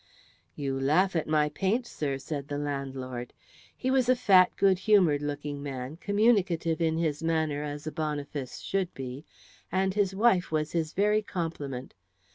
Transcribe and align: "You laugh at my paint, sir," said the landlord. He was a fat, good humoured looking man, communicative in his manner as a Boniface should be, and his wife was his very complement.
"You 0.55 0.79
laugh 0.79 1.15
at 1.15 1.27
my 1.27 1.49
paint, 1.49 1.85
sir," 1.85 2.17
said 2.17 2.47
the 2.47 2.57
landlord. 2.57 3.33
He 3.77 3.91
was 3.91 4.09
a 4.09 4.15
fat, 4.15 4.49
good 4.55 4.79
humoured 4.79 5.21
looking 5.21 5.61
man, 5.61 5.97
communicative 5.97 6.81
in 6.81 6.97
his 6.97 7.21
manner 7.21 7.61
as 7.61 7.85
a 7.85 7.91
Boniface 7.91 8.61
should 8.61 8.91
be, 8.95 9.25
and 9.71 9.93
his 9.93 10.15
wife 10.15 10.51
was 10.51 10.71
his 10.71 10.93
very 10.93 11.21
complement. 11.21 11.93